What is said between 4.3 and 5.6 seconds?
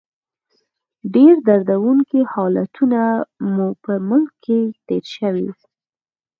کې تېر شوي.